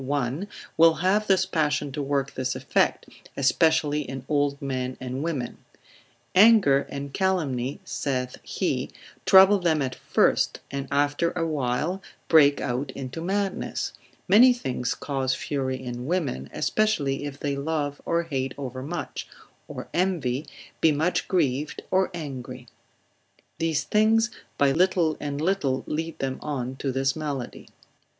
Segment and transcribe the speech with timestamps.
[0.03, 0.47] 1,
[0.77, 3.05] will have this passion to work this effect,
[3.37, 5.59] especially in old men and women.
[6.33, 8.89] Anger and calumny (saith he)
[9.27, 13.93] trouble them at first, and after a while break out into madness:
[14.27, 19.27] many things cause fury in women, especially if they love or hate overmuch,
[19.67, 20.47] or envy,
[20.81, 22.67] be much grieved or angry;
[23.59, 27.67] these things by little and little lead them on to this malady.